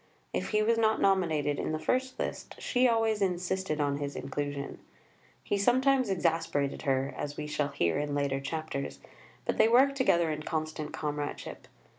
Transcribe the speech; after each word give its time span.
If 0.33 0.49
he 0.49 0.63
was 0.63 0.79
not 0.79 0.99
nominated 0.99 1.59
in 1.59 1.73
the 1.73 1.77
first 1.77 2.17
list, 2.17 2.55
she 2.59 2.87
always 2.87 3.21
insisted 3.21 3.79
on 3.79 3.97
his 3.97 4.15
inclusion. 4.15 4.79
He 5.43 5.59
sometimes 5.59 6.09
exasperated 6.09 6.81
her, 6.81 7.13
as 7.15 7.37
we 7.37 7.45
shall 7.45 7.67
hear 7.69 7.99
in 7.99 8.15
later 8.15 8.39
chapters, 8.39 8.99
but 9.45 9.59
they 9.59 9.67
worked 9.69 9.95
together 9.95 10.31
in 10.31 10.41
constant 10.41 10.91
comradeship. 10.91 11.67